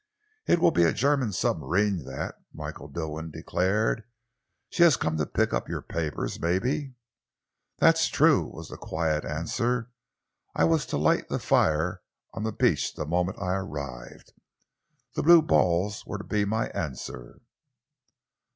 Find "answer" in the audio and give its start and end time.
9.23-9.91, 16.69-17.39